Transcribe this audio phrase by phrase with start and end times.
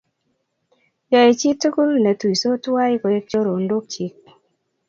[1.11, 4.15] yoe chii tugul netuisot tuwai koek chorondochik